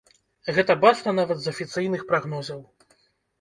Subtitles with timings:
[0.55, 2.59] Гэта бачна нават з афіцыйных прагнозаў.